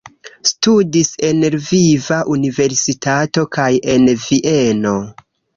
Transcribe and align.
Studis 0.51 1.11
en 1.27 1.41
Lviva 1.57 2.19
Universitato 2.37 3.47
kaj 3.59 3.71
en 3.97 4.11
Vieno. 4.25 4.99